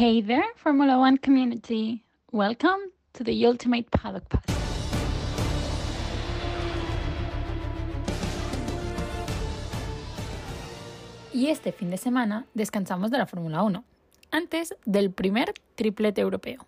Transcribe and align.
Hey 0.00 0.22
there, 0.22 0.44
Formula 0.54 0.96
One 0.96 1.18
community. 1.18 2.04
Welcome 2.30 2.92
to 3.14 3.24
the 3.24 3.44
Ultimate 3.44 3.90
Paddock 3.90 4.28
Pass. 4.28 4.44
Y 11.34 11.48
este 11.48 11.72
fin 11.72 11.90
de 11.90 11.96
semana 11.96 12.46
descansamos 12.54 13.10
de 13.10 13.18
la 13.18 13.26
Fórmula 13.26 13.64
1, 13.64 13.82
antes 14.30 14.76
del 14.84 15.10
primer 15.10 15.52
triplete 15.74 16.20
europeo. 16.20 16.64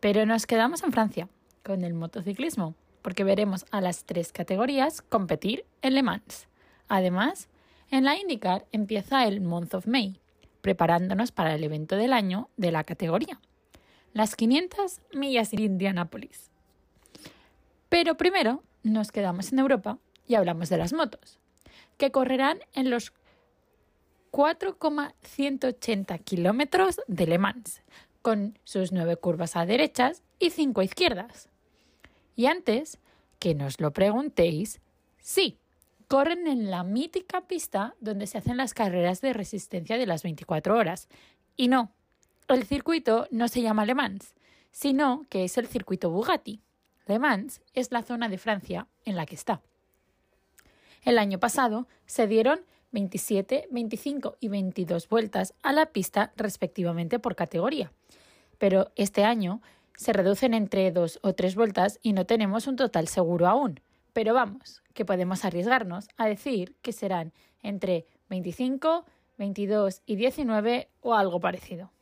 Pero 0.00 0.26
nos 0.26 0.46
quedamos 0.46 0.82
en 0.82 0.90
Francia, 0.90 1.28
con 1.62 1.84
el 1.84 1.94
motociclismo, 1.94 2.74
porque 3.02 3.22
veremos 3.22 3.66
a 3.70 3.80
las 3.80 4.02
tres 4.02 4.32
categorías 4.32 5.00
competir 5.00 5.64
en 5.82 5.94
Le 5.94 6.02
Mans. 6.02 6.48
Además, 6.88 7.48
en 7.92 8.02
la 8.02 8.16
IndyCar 8.16 8.66
empieza 8.72 9.28
el 9.28 9.42
Month 9.42 9.74
of 9.74 9.86
May, 9.86 10.18
preparándonos 10.68 11.32
para 11.32 11.54
el 11.54 11.64
evento 11.64 11.96
del 11.96 12.12
año 12.12 12.50
de 12.58 12.70
la 12.72 12.84
categoría, 12.84 13.40
las 14.12 14.36
500 14.36 15.00
millas 15.14 15.50
de 15.50 15.62
Indianápolis. 15.62 16.50
Pero 17.88 18.18
primero 18.18 18.62
nos 18.82 19.10
quedamos 19.10 19.50
en 19.50 19.60
Europa 19.60 19.96
y 20.26 20.34
hablamos 20.34 20.68
de 20.68 20.76
las 20.76 20.92
motos, 20.92 21.38
que 21.96 22.10
correrán 22.10 22.58
en 22.74 22.90
los 22.90 23.14
4,180 24.30 26.18
kilómetros 26.18 27.00
de 27.06 27.26
Le 27.26 27.38
Mans, 27.38 27.80
con 28.20 28.58
sus 28.64 28.92
nueve 28.92 29.16
curvas 29.16 29.56
a 29.56 29.64
derechas 29.64 30.22
y 30.38 30.50
cinco 30.50 30.82
a 30.82 30.84
izquierdas. 30.84 31.48
Y 32.36 32.44
antes 32.44 32.98
que 33.38 33.54
nos 33.54 33.80
lo 33.80 33.94
preguntéis, 33.94 34.82
sí, 35.18 35.56
corren 36.08 36.46
en 36.46 36.70
la 36.70 36.82
mítica 36.82 37.42
pista 37.42 37.94
donde 38.00 38.26
se 38.26 38.38
hacen 38.38 38.56
las 38.56 38.74
carreras 38.74 39.20
de 39.20 39.34
resistencia 39.34 39.98
de 39.98 40.06
las 40.06 40.22
24 40.22 40.76
horas. 40.76 41.08
Y 41.56 41.68
no, 41.68 41.92
el 42.48 42.64
circuito 42.64 43.28
no 43.30 43.46
se 43.48 43.60
llama 43.60 43.84
Le 43.84 43.94
Mans, 43.94 44.34
sino 44.70 45.26
que 45.28 45.44
es 45.44 45.58
el 45.58 45.66
circuito 45.66 46.10
Bugatti. 46.10 46.62
Le 47.06 47.18
Mans 47.18 47.60
es 47.74 47.92
la 47.92 48.02
zona 48.02 48.28
de 48.28 48.38
Francia 48.38 48.88
en 49.04 49.16
la 49.16 49.26
que 49.26 49.34
está. 49.34 49.60
El 51.02 51.18
año 51.18 51.38
pasado 51.38 51.86
se 52.06 52.26
dieron 52.26 52.60
27, 52.92 53.68
25 53.70 54.38
y 54.40 54.48
22 54.48 55.08
vueltas 55.08 55.54
a 55.62 55.72
la 55.72 55.86
pista 55.86 56.32
respectivamente 56.36 57.18
por 57.18 57.36
categoría, 57.36 57.92
pero 58.56 58.92
este 58.96 59.24
año 59.24 59.60
se 59.94 60.12
reducen 60.12 60.54
entre 60.54 60.90
dos 60.90 61.18
o 61.22 61.34
tres 61.34 61.54
vueltas 61.54 61.98
y 62.02 62.14
no 62.14 62.24
tenemos 62.24 62.66
un 62.66 62.76
total 62.76 63.08
seguro 63.08 63.46
aún. 63.46 63.80
Pero 64.18 64.34
vamos, 64.34 64.82
que 64.94 65.04
podemos 65.04 65.44
arriesgarnos 65.44 66.08
a 66.16 66.26
decir 66.26 66.74
que 66.82 66.90
serán 66.90 67.32
entre 67.62 68.04
25, 68.30 69.04
22 69.36 70.02
y 70.06 70.16
19 70.16 70.88
o 71.02 71.14
algo 71.14 71.38
parecido. 71.38 71.92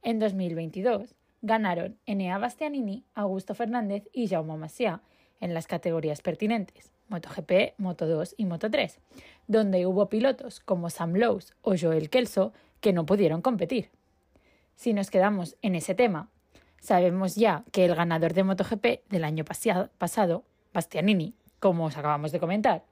En 0.00 0.18
2022 0.20 1.14
ganaron 1.42 1.98
Enea 2.06 2.38
Bastianini, 2.38 3.04
Augusto 3.14 3.54
Fernández 3.54 4.08
y 4.14 4.26
Jaume 4.26 4.56
Masia 4.56 5.02
en 5.38 5.52
las 5.52 5.66
categorías 5.66 6.22
pertinentes, 6.22 6.94
MotoGP, 7.08 7.78
Moto2 7.78 8.32
y 8.38 8.46
Moto3, 8.46 8.96
donde 9.46 9.84
hubo 9.84 10.08
pilotos 10.08 10.60
como 10.60 10.88
Sam 10.88 11.12
Lowe 11.12 11.44
o 11.60 11.74
Joel 11.78 12.08
Kelso 12.08 12.54
que 12.80 12.94
no 12.94 13.04
pudieron 13.04 13.42
competir. 13.42 13.90
Si 14.76 14.94
nos 14.94 15.10
quedamos 15.10 15.58
en 15.60 15.74
ese 15.74 15.94
tema, 15.94 16.30
sabemos 16.80 17.34
ya 17.34 17.64
que 17.70 17.84
el 17.84 17.94
ganador 17.94 18.32
de 18.32 18.44
MotoGP 18.44 19.10
del 19.10 19.24
año 19.24 19.44
pasado 19.44 20.42
Bastianini, 20.74 21.34
como 21.60 21.86
os 21.86 21.96
acabamos 21.96 22.32
de 22.32 22.40
comentar, 22.40 22.84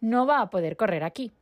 no 0.00 0.26
va 0.26 0.42
a 0.42 0.50
poder 0.50 0.76
correr 0.76 1.04
aquí, 1.04 1.32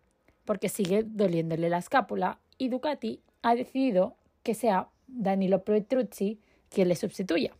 porque 0.44 0.68
sigue 0.68 1.02
doliéndole 1.04 1.68
la 1.68 1.78
escápula 1.78 2.38
y 2.58 2.68
Ducati 2.68 3.20
ha 3.42 3.56
decidido 3.56 4.14
que 4.44 4.54
sea 4.54 4.88
Danilo 5.08 5.64
Petrucci 5.64 6.38
quien 6.68 6.88
le 6.88 6.94
sustituya. 6.94 7.52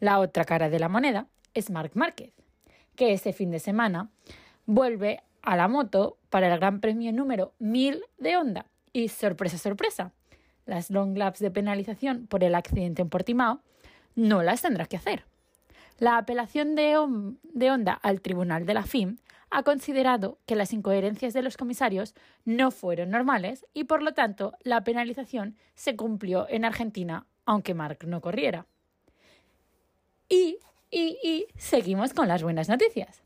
La 0.00 0.18
otra 0.18 0.44
cara 0.44 0.70
de 0.70 0.78
la 0.78 0.88
moneda 0.88 1.26
es 1.52 1.70
Marc 1.70 1.94
Márquez, 1.94 2.32
que 2.96 3.12
este 3.12 3.32
fin 3.32 3.50
de 3.50 3.58
semana 3.58 4.10
vuelve 4.66 5.20
a 5.42 5.56
la 5.56 5.68
moto 5.68 6.16
para 6.30 6.52
el 6.52 6.58
Gran 6.58 6.80
Premio 6.80 7.12
número 7.12 7.52
1000 7.58 8.02
de 8.18 8.36
Honda. 8.36 8.66
Y 8.92 9.08
sorpresa, 9.08 9.58
sorpresa, 9.58 10.12
las 10.66 10.90
long 10.90 11.16
laps 11.16 11.40
de 11.40 11.50
penalización 11.50 12.26
por 12.26 12.44
el 12.44 12.54
accidente 12.54 13.02
en 13.02 13.08
Portimao 13.08 13.60
no 14.14 14.42
las 14.42 14.62
tendrá 14.62 14.86
que 14.86 14.96
hacer. 14.96 15.24
La 16.02 16.18
apelación 16.18 16.74
de, 16.74 16.98
Honda 16.98 17.92
al 17.92 18.20
Tribunal 18.22 18.66
de 18.66 18.74
la 18.74 18.82
FIM 18.82 19.18
ha 19.50 19.62
considerado 19.62 20.40
que 20.46 20.56
las 20.56 20.72
incoherencias 20.72 21.32
de 21.32 21.42
los 21.42 21.56
comisarios 21.56 22.16
no 22.44 22.72
fueron 22.72 23.10
normales 23.10 23.66
y 23.72 23.84
por 23.84 24.02
lo 24.02 24.12
tanto 24.12 24.52
la 24.64 24.82
penalización 24.82 25.56
se 25.76 25.94
cumplió 25.94 26.48
en 26.48 26.64
Argentina, 26.64 27.26
aunque 27.44 27.74
Marc 27.74 28.02
no 28.02 28.20
corriera. 28.20 28.66
Y, 30.28 30.58
y, 30.90 31.18
y 31.22 31.46
seguimos 31.56 32.14
con 32.14 32.26
las 32.26 32.42
buenas 32.42 32.68
noticias, 32.68 33.22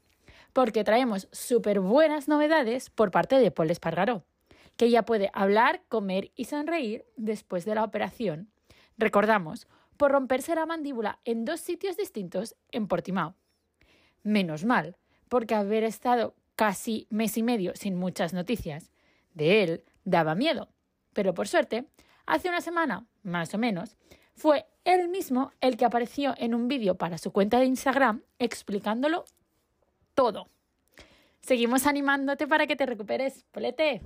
porque 0.53 0.85
traemos 0.85 1.29
súper 1.33 1.81
buenas 1.81 2.29
novedades 2.29 2.91
por 2.91 3.11
parte 3.11 3.37
de 3.37 3.51
Paul 3.51 3.71
Espargaró, 3.71 4.27
que 4.77 4.91
ya 4.91 5.03
puede 5.03 5.31
hablar, 5.33 5.81
comer 5.89 6.31
y 6.37 6.45
sonreír 6.45 7.07
después 7.17 7.65
de 7.65 7.75
la 7.75 7.85
operación. 7.85 8.51
Recordamos, 8.99 9.67
por 9.97 10.13
romperse 10.13 10.55
la 10.55 10.67
mandíbula 10.67 11.21
en 11.25 11.45
dos 11.45 11.61
sitios 11.61 11.97
distintos 11.97 12.57
en 12.71 12.89
Portimao. 12.89 13.35
Menos 14.23 14.65
mal, 14.65 14.97
porque 15.29 15.55
haber 15.55 15.85
estado 15.85 16.35
casi 16.55 17.07
mes 17.11 17.37
y 17.37 17.43
medio 17.43 17.75
sin 17.75 17.97
muchas 17.97 18.33
noticias 18.33 18.91
de 19.35 19.63
él 19.63 19.85
daba 20.05 20.35
miedo. 20.35 20.69
Pero 21.13 21.35
por 21.35 21.49
suerte, 21.49 21.87
hace 22.27 22.49
una 22.49 22.61
semana, 22.61 23.07
más 23.23 23.55
o 23.55 23.59
menos, 23.59 23.97
fue 24.35 24.67
él 24.85 25.09
mismo 25.09 25.53
el 25.61 25.77
que 25.77 25.85
apareció 25.85 26.35
en 26.39 26.55
un 26.55 26.69
vídeo 26.69 26.97
para 26.97 27.19
su 27.19 27.33
cuenta 27.33 27.59
de 27.59 27.67
Instagram 27.67 28.23
explicándolo 28.39 29.25
todo. 30.15 30.49
Seguimos 31.41 31.87
animándote 31.87 32.47
para 32.47 32.67
que 32.67 32.77
te 32.77 32.87
recuperes, 32.87 33.45
Polete. 33.53 34.03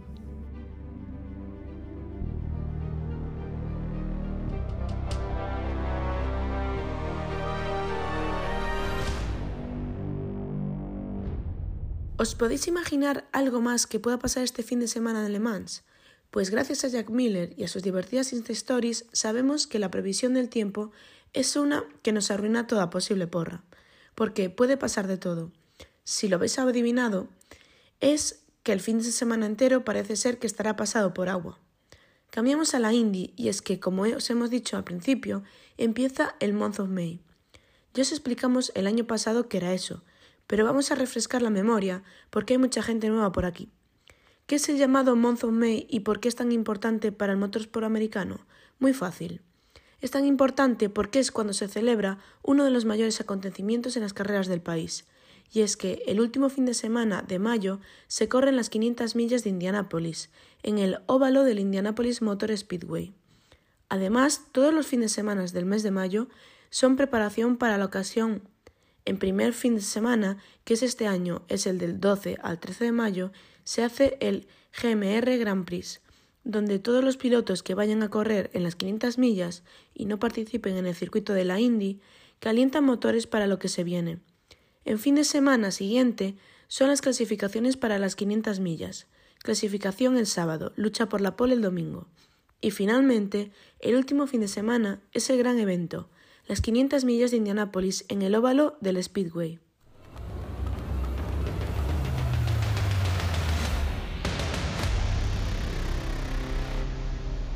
¿Os 12.21 12.35
podéis 12.35 12.69
imaginar 12.69 13.27
algo 13.33 13.63
más 13.63 13.87
que 13.87 13.99
pueda 13.99 14.19
pasar 14.19 14.43
este 14.43 14.63
fin 14.63 14.79
de 14.79 14.89
semana 14.89 15.25
en 15.25 15.33
Le 15.33 15.41
Mans? 15.41 15.85
Pues 16.31 16.51
gracias 16.51 16.85
a 16.85 16.89
Jack 16.89 17.09
Miller 17.09 17.55
y 17.57 17.65
a 17.65 17.69
sus 17.69 17.83
divertidas 17.83 18.35
Insta 18.35 18.53
Stories 18.53 19.07
sabemos 19.11 19.67
que 19.67 19.79
la 19.79 19.91
previsión 19.91 20.35
del 20.35 20.51
tiempo 20.51 20.93
es 21.33 21.57
una 21.57 21.83
que 22.03 22.13
nos 22.13 22.31
arruina 22.31 22.67
toda 22.67 22.91
posible 22.91 23.27
porra, 23.27 23.65
porque 24.15 24.51
puede 24.51 24.77
pasar 24.77 25.07
de 25.07 25.17
todo. 25.17 25.51
Si 26.05 26.29
lo 26.29 26.37
habéis 26.37 26.59
adivinado, 26.59 27.29
es 28.01 28.43
que 28.65 28.73
el 28.73 28.81
fin 28.81 28.99
de 28.99 29.13
semana 29.13 29.47
entero 29.47 29.87
parece 29.87 30.15
ser 30.15 30.39
que 30.39 30.47
estará 30.47 30.77
pasado 30.77 31.15
por 31.15 31.31
agua. 31.31 31.59
Cambiamos 32.29 32.75
a 32.75 32.81
la 32.81 32.93
Indy 32.93 33.33
y 33.35 33.49
es 33.49 33.63
que, 33.63 33.81
como 33.81 34.03
os 34.03 34.29
hemos 34.29 34.51
dicho 34.51 34.77
al 34.77 34.85
principio, 34.85 35.43
empieza 35.79 36.37
el 36.41 36.53
Month 36.53 36.81
of 36.81 36.91
May. 36.91 37.23
Ya 37.95 38.03
os 38.03 38.13
explicamos 38.13 38.73
el 38.75 38.87
año 38.87 39.07
pasado 39.07 39.49
que 39.49 39.57
era 39.57 39.73
eso, 39.73 40.05
pero 40.51 40.65
vamos 40.65 40.91
a 40.91 40.97
refrescar 40.97 41.43
la 41.43 41.51
memoria 41.51 42.03
porque 42.29 42.55
hay 42.55 42.59
mucha 42.59 42.83
gente 42.83 43.09
nueva 43.09 43.31
por 43.31 43.45
aquí. 43.45 43.69
¿Qué 44.49 44.57
es 44.57 44.69
el 44.69 44.79
llamado 44.79 45.15
Month 45.15 45.45
of 45.45 45.53
May 45.53 45.87
y 45.89 46.01
por 46.01 46.19
qué 46.19 46.27
es 46.27 46.35
tan 46.35 46.51
importante 46.51 47.13
para 47.13 47.33
el 47.33 47.39
motorsport 47.39 47.87
americano? 47.87 48.45
Muy 48.81 48.93
fácil. 48.93 49.43
Es 50.01 50.11
tan 50.11 50.27
importante 50.27 50.89
porque 50.89 51.21
es 51.21 51.31
cuando 51.31 51.53
se 51.53 51.69
celebra 51.69 52.19
uno 52.43 52.65
de 52.65 52.73
los 52.73 52.85
mayores 52.85 53.21
acontecimientos 53.21 53.95
en 53.95 54.03
las 54.03 54.13
carreras 54.13 54.49
del 54.49 54.61
país, 54.61 55.07
y 55.53 55.61
es 55.61 55.77
que 55.77 56.03
el 56.09 56.21
último 56.21 56.49
fin 56.49 56.65
de 56.65 56.75
semana 56.75 57.23
de 57.23 57.39
mayo 57.39 57.79
se 58.09 58.29
corren 58.29 58.57
las 58.57 58.71
500 58.71 59.15
millas 59.15 59.45
de 59.45 59.51
Indianápolis, 59.51 60.31
en 60.65 60.79
el 60.79 60.99
óvalo 61.07 61.45
del 61.45 61.61
Indianapolis 61.61 62.23
Motor 62.23 62.59
Speedway. 62.59 63.15
Además, 63.89 64.47
todos 64.51 64.75
los 64.75 64.89
fines 64.89 65.13
de 65.13 65.15
semana 65.15 65.45
del 65.45 65.65
mes 65.65 65.85
de 65.85 65.93
mayo 65.93 66.27
son 66.71 66.97
preparación 66.97 67.57
para 67.57 67.79
la 67.79 67.85
ocasión 67.85 68.43
en 69.05 69.19
primer 69.19 69.53
fin 69.53 69.75
de 69.75 69.81
semana, 69.81 70.39
que 70.65 70.75
es 70.75 70.83
este 70.83 71.07
año, 71.07 71.43
es 71.49 71.67
el 71.67 71.79
del 71.79 72.01
12 72.01 72.39
al 72.43 72.61
13 72.61 72.85
de 72.85 72.93
mayo, 72.93 73.33
se 73.65 73.83
hace 73.83 74.17
el 74.21 74.47
GMR 74.81 75.39
Grand 75.39 75.65
Prix, 75.65 76.01
donde 76.45 76.79
todos 76.79 77.05
los 77.05 77.17
pilotos 77.17 77.63
que 77.63 77.75
vayan 77.75 78.03
a 78.03 78.11
correr 78.11 78.51
en 78.53 78.63
las 78.63 78.77
500 78.77 79.19
millas 79.19 79.63
y 79.95 80.07
no 80.07 80.19
participen 80.19 80.77
en 80.77 80.87
el 80.87 80.95
circuito 80.95 81.33
de 81.33 81.45
la 81.45 81.61
Indy 81.61 82.01
calientan 82.39 82.85
motores 82.85 83.27
para 83.27 83.47
lo 83.47 83.59
que 83.59 83.69
se 83.69 83.85
viene. 83.85 84.21
En 84.85 84.99
fin 84.99 85.15
de 85.15 85.25
semana 85.25 85.71
siguiente 85.71 86.37
son 86.69 86.89
las 86.89 87.03
clasificaciones 87.03 87.77
para 87.77 87.99
las 87.99 88.17
500 88.17 88.61
millas. 88.61 89.07
Clasificación 89.43 90.17
el 90.17 90.27
sábado, 90.27 90.73
lucha 90.77 91.09
por 91.09 91.21
la 91.21 91.37
pole 91.37 91.55
el 91.55 91.63
domingo. 91.63 92.07
Y 92.61 92.71
finalmente, 92.71 93.53
el 93.79 93.97
último 93.97 94.27
fin 94.27 94.41
de 94.41 94.49
semana 94.49 95.01
es 95.13 95.31
el 95.31 95.39
gran 95.39 95.59
evento, 95.59 96.11
las 96.51 96.61
500 96.61 97.05
millas 97.05 97.31
de 97.31 97.37
Indianápolis 97.37 98.05
en 98.09 98.23
el 98.23 98.35
óvalo 98.35 98.75
del 98.81 99.01
Speedway. 99.01 99.61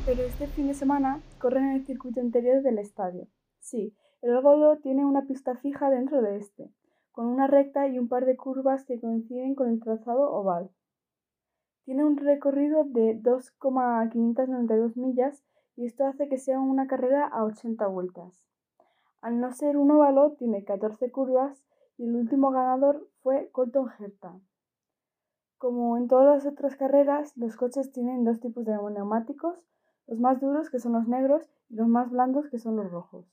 Pero 0.05 0.21
este 0.21 0.47
fin 0.47 0.67
de 0.69 0.73
semana 0.73 1.21
corren 1.39 1.65
en 1.65 1.75
el 1.75 1.85
circuito 1.85 2.21
interior 2.21 2.61
del 2.61 2.79
estadio. 2.79 3.27
Sí, 3.59 3.93
el 4.21 4.33
óvalo 4.33 4.77
tiene 4.77 5.03
una 5.03 5.27
pista 5.27 5.57
fija 5.57 5.89
dentro 5.89 6.21
de 6.21 6.37
este, 6.37 6.71
con 7.11 7.25
una 7.25 7.47
recta 7.47 7.89
y 7.89 7.99
un 7.99 8.07
par 8.07 8.25
de 8.25 8.37
curvas 8.37 8.85
que 8.85 9.01
coinciden 9.01 9.55
con 9.55 9.71
el 9.71 9.81
trazado 9.81 10.31
oval. 10.31 10.71
Tiene 11.83 12.05
un 12.05 12.15
recorrido 12.15 12.85
de 12.85 13.19
2,592 13.21 14.95
millas 14.95 15.43
y 15.75 15.85
esto 15.85 16.05
hace 16.05 16.29
que 16.29 16.37
sea 16.37 16.61
una 16.61 16.87
carrera 16.87 17.27
a 17.27 17.43
80 17.43 17.85
vueltas. 17.87 18.45
Al 19.25 19.39
no 19.39 19.51
ser 19.51 19.75
un 19.75 19.89
óvalo, 19.89 20.33
tiene 20.33 20.63
14 20.63 21.09
curvas 21.09 21.63
y 21.97 22.03
el 22.05 22.15
último 22.15 22.51
ganador 22.51 23.09
fue 23.23 23.49
Colton 23.51 23.89
Herta. 23.97 24.39
Como 25.57 25.97
en 25.97 26.07
todas 26.07 26.27
las 26.27 26.53
otras 26.53 26.75
carreras, 26.75 27.35
los 27.35 27.55
coches 27.55 27.91
tienen 27.91 28.23
dos 28.23 28.39
tipos 28.39 28.65
de 28.65 28.77
neumáticos, 28.77 29.57
los 30.05 30.19
más 30.19 30.39
duros 30.41 30.69
que 30.69 30.77
son 30.77 30.93
los 30.93 31.07
negros 31.07 31.49
y 31.69 31.75
los 31.77 31.87
más 31.87 32.11
blandos 32.11 32.47
que 32.51 32.59
son 32.59 32.75
los 32.75 32.91
rojos. 32.91 33.25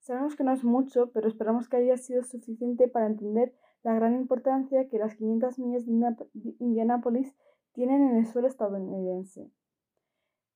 Sabemos 0.00 0.36
que 0.36 0.44
no 0.44 0.52
es 0.52 0.64
mucho, 0.64 1.10
pero 1.12 1.28
esperamos 1.28 1.70
que 1.70 1.78
haya 1.78 1.96
sido 1.96 2.22
suficiente 2.22 2.88
para 2.88 3.06
entender 3.06 3.54
la 3.82 3.94
gran 3.94 4.14
importancia 4.14 4.86
que 4.90 4.98
las 4.98 5.14
500 5.14 5.58
millas 5.60 5.86
de 5.86 6.56
Indianápolis 6.58 7.34
tienen 7.72 8.02
en 8.02 8.16
el 8.16 8.26
suelo 8.26 8.48
estadounidense. 8.48 9.50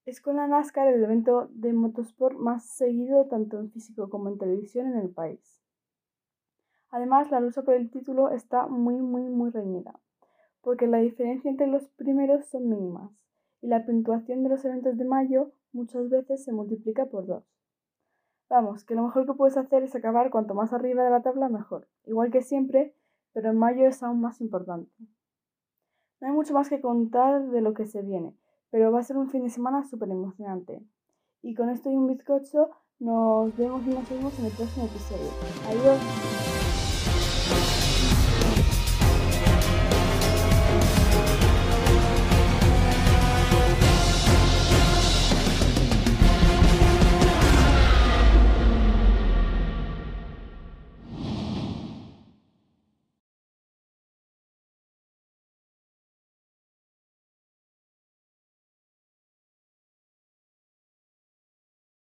Es 0.06 0.20
con 0.20 0.36
la 0.36 0.46
NASCAR 0.46 0.86
el 0.86 1.02
evento 1.02 1.48
de 1.50 1.72
motorsport 1.72 2.38
más 2.38 2.64
seguido 2.64 3.26
tanto 3.26 3.58
en 3.58 3.72
físico 3.72 4.08
como 4.08 4.28
en 4.28 4.38
televisión 4.38 4.86
en 4.92 5.00
el 5.00 5.10
país. 5.10 5.60
Además, 6.90 7.32
la 7.32 7.40
lucha 7.40 7.62
por 7.62 7.74
el 7.74 7.90
título 7.90 8.30
está 8.30 8.68
muy, 8.68 8.94
muy, 8.94 9.22
muy 9.22 9.50
reñida, 9.50 9.98
porque 10.60 10.86
la 10.86 10.98
diferencia 10.98 11.50
entre 11.50 11.66
los 11.66 11.88
primeros 11.88 12.46
son 12.46 12.68
mínimas 12.68 13.10
y 13.60 13.66
la 13.66 13.84
puntuación 13.84 14.44
de 14.44 14.50
los 14.50 14.64
eventos 14.64 14.96
de 14.96 15.04
mayo 15.04 15.50
muchas 15.72 16.08
veces 16.08 16.44
se 16.44 16.52
multiplica 16.52 17.06
por 17.06 17.26
dos. 17.26 17.44
Vamos, 18.48 18.84
que 18.84 18.94
lo 18.94 19.02
mejor 19.02 19.26
que 19.26 19.34
puedes 19.34 19.56
hacer 19.56 19.82
es 19.82 19.96
acabar 19.96 20.30
cuanto 20.30 20.54
más 20.54 20.72
arriba 20.72 21.02
de 21.02 21.10
la 21.10 21.22
tabla 21.22 21.48
mejor, 21.48 21.88
igual 22.04 22.30
que 22.30 22.42
siempre, 22.42 22.94
pero 23.32 23.50
en 23.50 23.58
mayo 23.58 23.88
es 23.88 24.04
aún 24.04 24.20
más 24.20 24.40
importante. 24.40 24.92
No 26.20 26.28
hay 26.28 26.32
mucho 26.32 26.54
más 26.54 26.68
que 26.68 26.80
contar 26.80 27.48
de 27.48 27.60
lo 27.60 27.74
que 27.74 27.86
se 27.86 28.02
viene, 28.02 28.36
pero 28.70 28.92
va 28.92 29.00
a 29.00 29.04
ser 29.04 29.16
un 29.16 29.28
fin 29.28 29.44
de 29.44 29.50
semana 29.50 29.84
súper 29.84 30.10
emocionante. 30.10 30.82
Y 31.42 31.54
con 31.54 31.70
esto 31.70 31.90
y 31.90 31.96
un 31.96 32.06
bizcocho, 32.06 32.70
nos 32.98 33.56
vemos 33.56 33.86
y 33.86 33.90
nos 33.90 34.08
vemos 34.08 34.38
en 34.38 34.46
el 34.46 34.52
próximo 34.52 34.86
episodio. 34.86 35.30
Adiós. 35.68 36.55